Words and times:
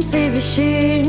sevişin 0.00 1.05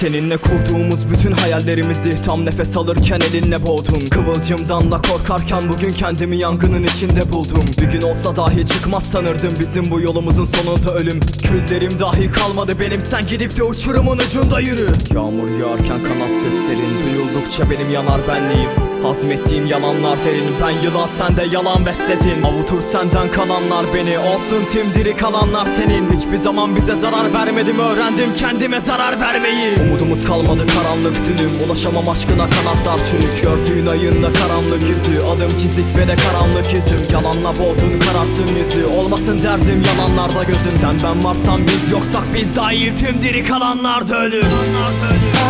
Seninle 0.00 0.36
kurduğumuz 0.36 1.10
bütün 1.10 1.32
hayallerimizi 1.32 2.22
Tam 2.22 2.46
nefes 2.46 2.76
alırken 2.76 3.18
elinle 3.30 3.66
boğdun 3.66 4.00
Kıvılcımdan 4.10 4.90
da 4.90 5.00
korkarken 5.00 5.60
bugün 5.72 5.94
kendimi 5.94 6.36
yangının 6.36 6.82
içinde 6.82 7.32
buldum. 7.32 7.64
Bir 7.80 7.90
gün 7.90 8.02
olsa 8.02 8.36
dahi 8.36 8.66
çıkmaz 8.66 9.02
sanırdım 9.02 9.54
Bizim 9.60 9.90
bu 9.90 10.00
yolumuzun 10.00 10.44
sonunda 10.44 10.94
ölüm. 10.94 11.20
Küllerim 11.20 11.98
dahi 11.98 12.30
kalmadı 12.30 12.72
benim 12.80 13.02
Sen 13.02 13.26
gidip 13.26 13.56
de 13.56 13.62
uçurumun 13.62 14.18
ucunda 14.18 14.60
yürü. 14.60 14.86
Yağmur 15.14 15.50
yağarken 15.60 16.02
kanat 16.04 16.34
seslerin 16.42 16.94
Duyuldukça 17.04 17.70
benim 17.70 17.90
yanar 17.90 18.20
benliğim. 18.28 18.70
Hazmettiğim 19.02 19.66
yalanlar 19.66 20.24
derin 20.24 20.48
Ben 20.62 20.70
yılan 20.70 21.08
sen 21.18 21.36
de 21.36 21.44
yalan 21.52 21.86
besledin. 21.86 22.42
Avutur 22.42 22.80
senden 22.80 23.30
kalanlar 23.30 23.86
beni 23.94 24.18
Olsun 24.18 24.64
tim 24.70 24.94
diri 24.94 25.16
kalanlar 25.16 25.66
senin. 25.76 26.10
Hiçbir 26.16 26.36
zaman 26.36 26.76
bize 26.76 26.94
zarar 26.94 27.34
vermedim 27.34 27.78
Öğrendim 27.78 28.34
kendime 28.36 28.80
zarar 28.80 29.20
vermeyi 29.20 29.89
Umudumuz 29.90 30.26
kalmadı 30.26 30.66
karanlık 30.66 31.26
dünüm 31.26 31.50
Ulaşamam 31.66 32.08
aşkına 32.08 32.50
kanatlar 32.50 33.06
çürük 33.06 33.42
Gördüğün 33.42 33.86
ayında 33.86 34.32
karanlık 34.32 34.82
yüzü. 34.82 35.22
Adım 35.22 35.48
çizik 35.48 35.98
ve 35.98 36.08
de 36.08 36.16
karanlık 36.16 36.66
yüzüm. 36.74 37.12
Yalanla 37.12 37.56
boğdun 37.56 37.98
kararttın 37.98 38.54
yüzü 38.54 38.86
Olmasın 38.86 39.38
derdim 39.38 39.82
yalanlarda 39.86 40.42
gözüm. 40.46 40.72
Sen 40.80 40.96
ben 41.04 41.24
varsan 41.24 41.66
biz 41.66 41.92
yoksak 41.92 42.34
biz 42.34 42.56
dahil. 42.56 42.96
Tüm 42.96 43.20
diri 43.20 43.44
kalanlar 43.44 44.08
da 44.08 44.20
ölür. 44.20 44.46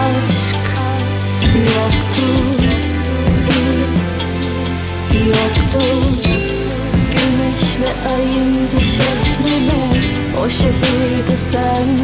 Aşk 0.06 0.74
yoktu 1.54 2.20
yoktu. 5.26 5.84
Güneş 7.10 7.80
ve 7.80 8.14
ayın 8.14 8.54
şehrine 8.78 9.84
O 10.42 10.48
şehirde 10.48 11.36
sen 11.36 11.99